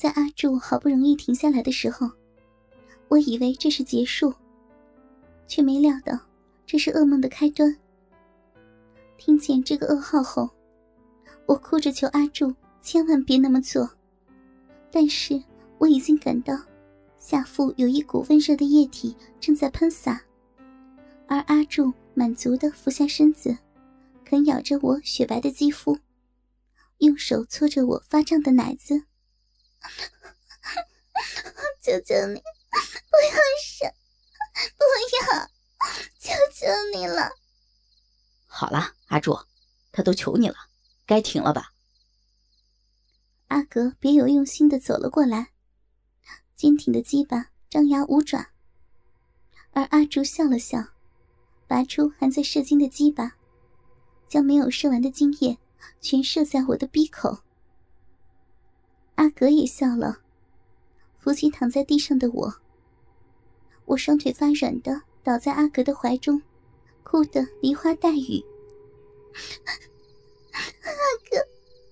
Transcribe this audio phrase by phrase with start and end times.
[0.00, 2.10] 在阿柱好不容易停下来的时候，
[3.08, 4.32] 我以为这是结束，
[5.46, 6.18] 却没料到
[6.64, 7.76] 这是噩梦的开端。
[9.18, 10.48] 听见这个噩耗后，
[11.44, 13.90] 我哭着求阿柱千万别那么做，
[14.90, 15.38] 但是
[15.76, 16.58] 我已经感到
[17.18, 20.22] 下腹有一股温热的液体正在喷洒，
[21.26, 23.54] 而阿柱满足的俯下身子，
[24.24, 25.98] 啃咬着我雪白的肌肤，
[27.00, 29.02] 用手搓着我发胀的奶子。
[31.80, 33.94] 求求你，不要射，
[34.76, 34.84] 不
[35.16, 35.18] 要，
[36.18, 37.32] 求求你了。
[38.46, 39.40] 好了，阿柱，
[39.92, 40.56] 他都求你了，
[41.06, 41.72] 该停了吧？
[43.48, 45.52] 阿格别有用心的走了过来，
[46.54, 48.52] 坚挺的鸡巴张牙舞爪，
[49.72, 50.90] 而阿柱笑了笑，
[51.66, 53.36] 拔出还在射精的鸡巴，
[54.28, 55.58] 将没有射完的精液
[56.00, 57.42] 全射在我的鼻口。
[59.20, 60.22] 阿格也笑了，
[61.18, 62.54] 扶起躺在地上的我。
[63.84, 66.40] 我双腿发软的倒在阿格的怀中，
[67.02, 68.42] 哭得梨花带雨。
[70.80, 70.90] 阿
[71.28, 71.36] 格，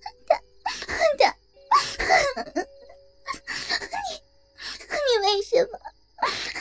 [0.01, 0.33] 他他，
[3.93, 4.01] 你
[5.05, 5.77] 你为什么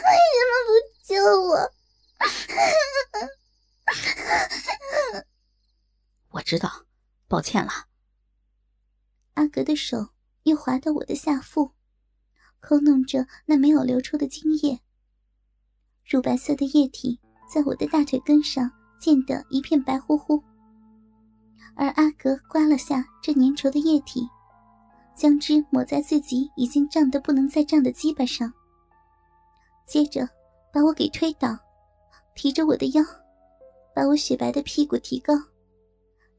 [0.05, 0.71] 为什么不
[1.03, 1.17] 救
[1.49, 1.73] 我？
[6.33, 6.85] 我知道，
[7.27, 7.87] 抱歉了。
[9.33, 10.11] 阿格的手。
[10.45, 11.73] 又滑到我的下腹，
[12.61, 14.81] 抠弄着那没有流出的精液。
[16.05, 17.21] 乳白色的液体
[17.53, 20.43] 在我的大腿根上溅得一片白乎乎，
[21.75, 24.27] 而阿格刮了下这粘稠的液体，
[25.15, 28.53] 将之抹在自己已经胀得不能再胀的鸡巴上，
[29.87, 30.29] 接着
[30.73, 31.59] 把我给推倒，
[32.35, 33.05] 提着我的腰，
[33.95, 35.35] 把我雪白的屁股提高，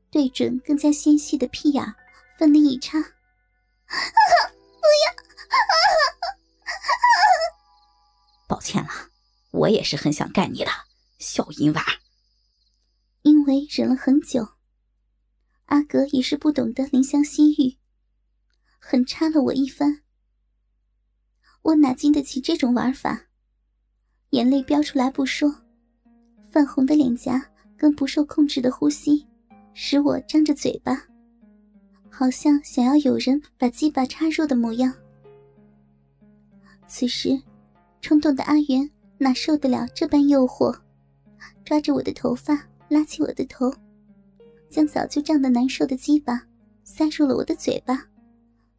[0.09, 1.86] 对准更加纤细的屁眼，
[2.38, 2.97] 奋力一插。
[4.79, 5.13] 不要！
[8.47, 8.89] 抱歉了，
[9.51, 10.71] 我也是很想干你的
[11.17, 11.83] 小淫娃。
[13.23, 14.47] 因为忍了很久，
[15.66, 17.78] 阿格也是不懂得怜香惜玉，
[18.79, 20.03] 狠插了我一番。
[21.61, 23.25] 我哪经得起这种玩法？
[24.29, 25.63] 眼泪飙出来不说，
[26.51, 29.28] 泛红的脸颊跟不受控制的呼吸，
[29.73, 31.09] 使我张着嘴巴。
[32.09, 34.94] 好像想要有人把鸡巴插入的模样。
[36.88, 37.40] 此时，
[38.02, 40.75] 冲动的阿元哪受得了这般诱惑，
[41.64, 43.72] 抓着我的头发，拉起我的头，
[44.70, 46.42] 将早就胀得难受的鸡巴
[46.84, 48.06] 塞入了我的嘴巴，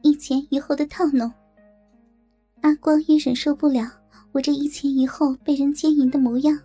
[0.02, 1.32] 一前一后的套弄。
[2.62, 3.90] 阿光也忍受不了
[4.32, 6.58] 我这一前一后被人奸淫的模样，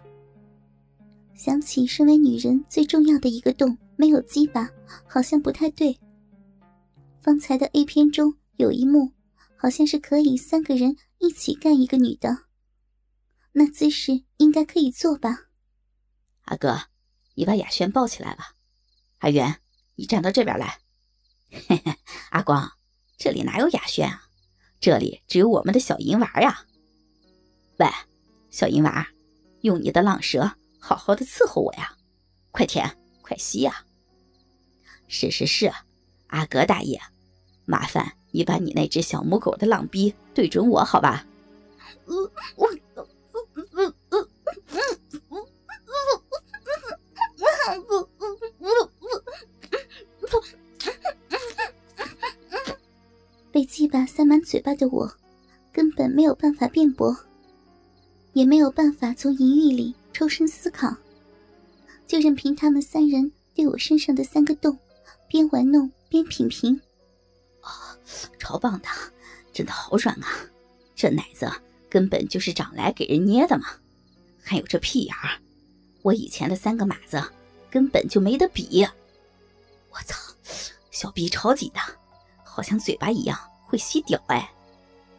[1.35, 4.69] 想起身为女人最重要的一个洞没有鸡巴，
[5.07, 5.97] 好像不太对。
[7.25, 9.11] 方才的 A 片中有一幕，
[9.57, 12.43] 好像是可以三个人一起干一个女的，
[13.53, 15.47] 那姿势应该可以做吧？
[16.43, 16.81] 阿哥，
[17.33, 18.53] 你把雅轩抱起来吧。
[19.17, 19.59] 阿元，
[19.95, 20.81] 你站到这边来。
[21.49, 21.95] 嘿嘿，
[22.29, 22.73] 阿光，
[23.17, 24.27] 这里哪有雅轩啊？
[24.79, 26.67] 这里只有我们的小银娃呀。
[27.79, 27.87] 喂，
[28.51, 29.07] 小银娃，
[29.61, 31.97] 用你的浪舌好好的伺候我呀！
[32.51, 33.83] 快舔，快吸呀！
[35.07, 35.73] 是是是，
[36.27, 37.01] 阿哥大爷。
[37.65, 41.25] 麻烦你把你那只小母狗的浪逼对准我，好吧？
[53.51, 55.09] 被鸡巴塞满嘴巴的我，
[55.71, 57.17] 根本没有办法辩驳，
[58.33, 60.93] 也没有办法从淫欲里抽身思考，
[62.05, 64.77] 就任凭他们三人对我身上的三个洞
[65.29, 66.81] 边玩弄边品评。
[68.39, 68.87] 超棒的，
[69.53, 70.27] 真的好软啊！
[70.95, 71.51] 这奶子
[71.89, 73.65] 根本就是长来给人捏的嘛！
[74.43, 75.39] 还有这屁眼儿，
[76.03, 77.21] 我以前的三个马子
[77.69, 78.87] 根本就没得比。
[79.89, 80.17] 我操，
[80.91, 81.89] 小逼超级大，
[82.43, 84.51] 好像嘴巴一样会吸屌哎！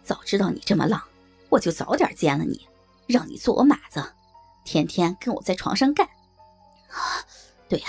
[0.03, 1.03] 早知道你这么浪，
[1.49, 2.67] 我就早点奸了你，
[3.07, 4.03] 让你做我马子，
[4.65, 6.07] 天天跟我在床上干。
[6.89, 7.21] 啊，
[7.69, 7.89] 对呀，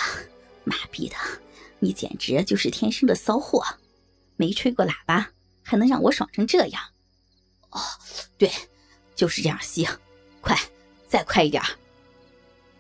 [0.64, 1.16] 妈逼的，
[1.80, 3.64] 你简直就是天生的骚货！
[4.38, 5.32] 没吹过喇叭，
[5.62, 6.82] 还能让我爽成这样？
[7.72, 7.82] 哦，
[8.38, 8.50] 对，
[9.16, 9.86] 就是这样吸，
[10.40, 10.58] 快，
[11.08, 11.62] 再快一点！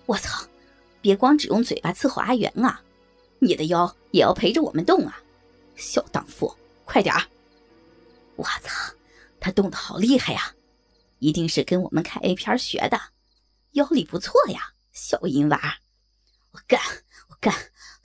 [0.05, 0.47] 我操，
[1.01, 2.81] 别光只用嘴巴伺候阿元啊，
[3.39, 5.21] 你的腰也要陪着我们动啊！
[5.75, 6.55] 小荡妇，
[6.85, 7.13] 快点！
[8.37, 8.93] 我操，
[9.39, 10.55] 他动的好厉害呀，
[11.19, 12.99] 一定是跟我们看 A 片学的，
[13.71, 15.79] 腰力不错呀，小淫娃！
[16.51, 16.79] 我干，
[17.29, 17.53] 我干，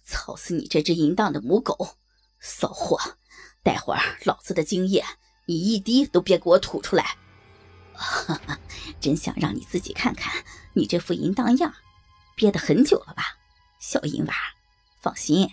[0.04, 1.96] 操死你这只淫荡的母狗，
[2.40, 2.98] 骚货！
[3.62, 5.04] 待会儿老子的精液
[5.46, 7.16] 你一滴都别给我吐出来！
[7.94, 8.58] 哈哈，
[9.00, 11.74] 真想让你自己看看你这副淫荡样，
[12.34, 13.38] 憋得很久了吧，
[13.78, 14.34] 小淫娃。
[15.00, 15.50] 放心，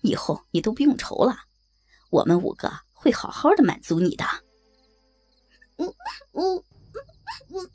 [0.00, 1.36] 以后你都不用愁了，
[2.10, 4.24] 我们五个会好好的满足你的。
[5.76, 5.94] 我
[6.30, 6.64] 我
[7.48, 7.68] 我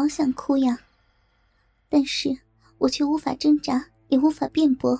[0.00, 0.78] 好想哭呀，
[1.90, 2.34] 但是
[2.78, 4.98] 我却无法挣扎，也无法辩驳。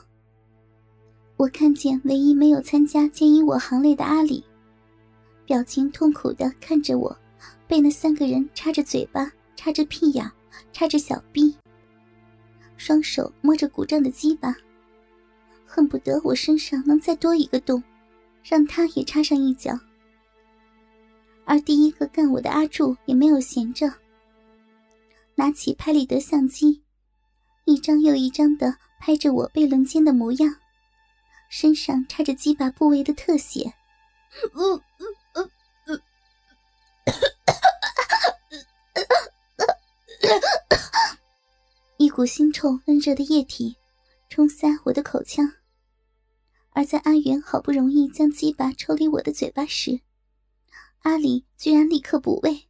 [1.39, 4.45] 我看见唯一没有参加建议我行列的阿里，
[5.47, 7.19] 表情痛苦的看着我，
[7.67, 10.31] 被那三个人插着嘴巴、插着屁眼、
[10.71, 11.57] 插着小臂，
[12.77, 14.55] 双手摸着鼓胀的鸡巴，
[15.65, 17.83] 恨不得我身上能再多一个洞，
[18.43, 19.73] 让他也插上一脚。
[21.47, 23.91] 而第一个干我的阿柱也没有闲着。
[25.41, 26.83] 拿起拍立得相机，
[27.65, 30.57] 一张又一张的拍着我被轮奸的模样，
[31.49, 33.73] 身上插着鸡巴部位的特写。
[41.97, 43.79] 一股腥臭温热的液体
[44.29, 45.55] 冲塞我的口腔，
[46.73, 50.01] 而在阿元好不容易将鸡巴抽离我的嘴巴时，
[50.99, 52.69] 阿里居然立刻补位，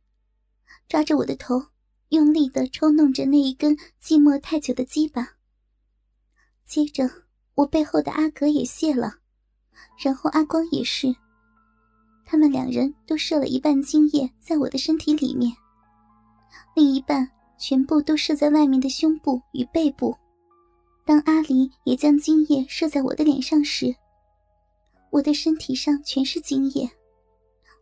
[0.89, 1.70] 抓着我的头。
[2.11, 5.37] 用力的抽弄着那一根寂寞太久的鸡巴，
[6.67, 7.09] 接着
[7.55, 9.15] 我背后的阿格也泄了，
[10.05, 11.15] 然后阿光也是。
[12.25, 15.53] 他们两人都射了一半精液在我的身体里面，
[16.75, 20.17] 另一半全部都射在外面的胸部与背部。
[21.05, 23.95] 当阿离也将精液射在我的脸上时，
[25.11, 26.91] 我的身体上全是精液，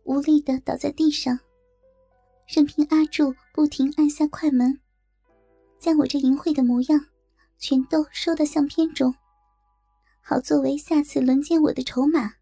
[0.03, 1.39] 无力的倒在地上。
[2.51, 4.79] 任凭阿柱不停按下快门，
[5.77, 7.05] 将我这淫秽的模样
[7.59, 9.13] 全都收到相片中，
[10.19, 12.33] 好作为下次轮奸我的筹码。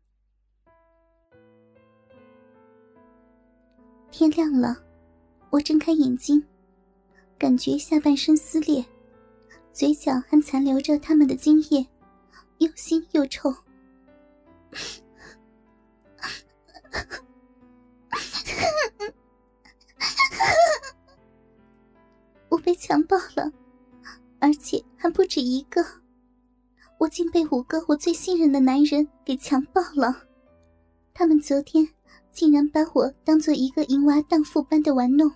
[4.09, 4.81] 天亮了，
[5.50, 6.42] 我睁开眼睛，
[7.38, 8.86] 感觉下半身撕裂，
[9.74, 11.86] 嘴角还残留着他们的精液，
[12.59, 13.54] 又腥又臭。
[22.50, 23.52] 我被强暴了，
[24.40, 25.86] 而且还不止一个。
[26.98, 30.24] 我竟被五个我最信任的男人给强暴了。
[31.14, 31.88] 他们昨天
[32.32, 35.32] 竟然把我当做一个淫娃荡妇般的玩弄。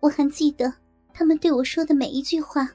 [0.00, 0.72] 我还记得
[1.12, 2.68] 他们对我说的每一句话，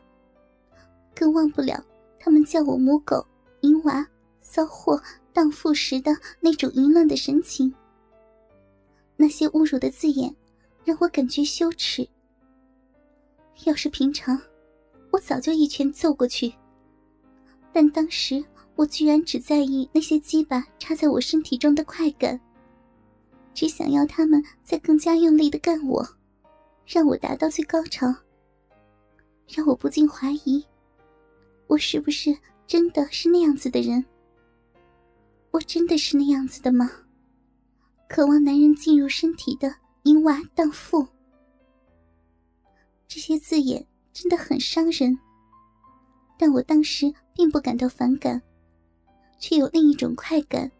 [1.16, 1.84] 更忘不了
[2.20, 3.26] 他们叫我母狗、
[3.62, 4.08] 淫娃、
[4.42, 5.02] 骚货、
[5.34, 7.74] 荡妇时的那种淫乱的神情。
[9.18, 10.34] 那些侮辱的字眼，
[10.86, 12.08] 让我感觉羞耻。
[13.66, 14.40] 要是平常，
[15.12, 16.54] 我早就一拳揍过去。
[17.72, 18.44] 但当时
[18.76, 22.40] 我居然只在意那些鸡巴插在我身体中的快感，
[23.54, 26.08] 只想要他们再更加用力的干我，
[26.86, 28.14] 让我达到最高潮。
[29.48, 30.64] 让我不禁怀疑，
[31.68, 32.36] 我是不是
[32.66, 34.06] 真的是那样子的人？
[35.52, 36.90] 我真的是那样子的吗？
[38.08, 41.08] 渴望男人进入身体的淫娃荡妇。
[43.10, 43.84] 这些字眼
[44.14, 45.18] 真的很伤人，
[46.38, 48.40] 但我当时并不感到反感，
[49.40, 50.72] 却有另一种快感，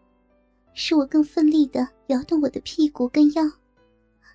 [0.72, 3.42] 使我更奋力的摇动我的屁股跟腰，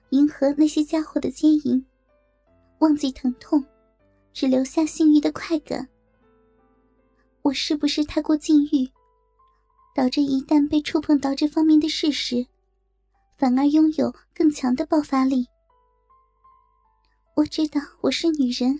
[0.09, 1.85] 迎合那些家伙的奸淫，
[2.79, 3.63] 忘记疼痛，
[4.33, 5.87] 只留下性欲的快感。
[7.43, 8.91] 我是不是太过禁欲，
[9.95, 12.45] 导致一旦被触碰到这方面的事实，
[13.37, 15.47] 反而拥有更强的爆发力？
[17.35, 18.79] 我知道我是女人，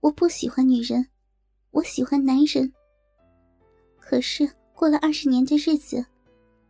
[0.00, 1.08] 我不喜欢女人，
[1.70, 2.70] 我喜欢男人。
[3.98, 6.04] 可是过了二十年的日子，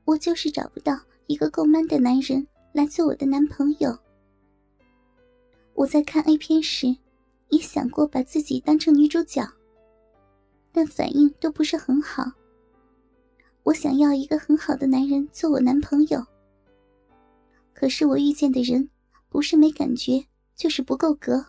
[0.04, 3.98] 我就是找不到一个够 man 的男人来做我的男朋友。
[5.74, 6.96] 我在看 A 片时，
[7.48, 9.44] 也想过把自己当成女主角，
[10.70, 12.22] 但反应都不是很好。
[13.64, 16.24] 我想要一个很好的男人做我男朋友，
[17.74, 18.88] 可是我遇见的人
[19.28, 20.24] 不是没感觉。
[20.56, 21.44] 就是不够格。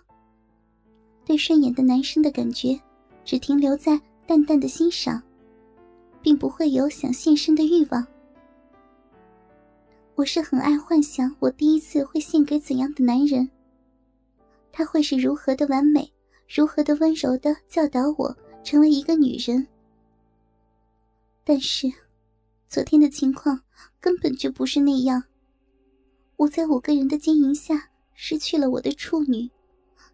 [1.26, 2.80] 对顺眼的男生的感觉，
[3.26, 5.22] 只停留在淡淡的欣赏，
[6.22, 8.06] 并不会有想献身的欲望。
[10.16, 13.50] 我是很爱幻想，我第一次会献给怎样的男人，
[14.72, 16.12] 他会是如何的完美，
[16.48, 19.68] 如何的温柔的教导我成为一个女人。
[21.44, 21.92] 但是，
[22.68, 23.62] 昨天的情况
[24.02, 25.24] 根本就不是那样。
[26.36, 27.90] 我在五个人的经营下。
[28.20, 29.52] 失去了我的处女，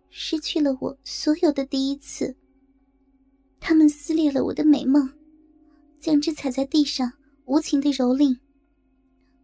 [0.09, 2.35] 失去了我所有的第一次。
[3.61, 5.13] 他们撕裂了我的美梦，
[6.01, 7.13] 将之踩在地上，
[7.45, 8.39] 无情的蹂躏。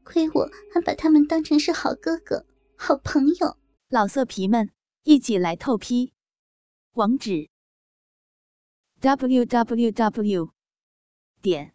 [0.04, 3.58] 亏我还把他们当成是好哥哥、好朋友。
[3.88, 4.70] 老色皮们，
[5.04, 6.12] 一起来透批！
[6.96, 7.50] 网址
[9.00, 10.50] ：w w w
[11.42, 11.74] 点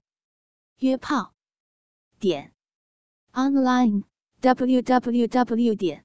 [0.81, 1.33] 约炮
[2.21, 2.53] 点
[3.33, 4.03] online
[4.41, 6.05] w w w 点